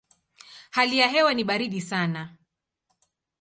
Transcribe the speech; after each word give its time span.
Hali 0.71 0.97
ya 0.97 1.07
hewa 1.07 1.33
ni 1.33 1.43
baridi 1.43 1.81
sana. 1.81 2.33